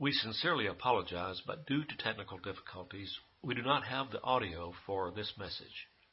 We 0.00 0.12
sincerely 0.12 0.66
apologize, 0.66 1.42
but 1.46 1.66
due 1.66 1.84
to 1.84 1.96
technical 1.98 2.38
difficulties, 2.38 3.20
we 3.42 3.54
do 3.54 3.60
not 3.60 3.84
have 3.84 4.10
the 4.10 4.22
audio 4.22 4.72
for 4.86 5.10
this 5.10 5.34
message. 5.36 5.88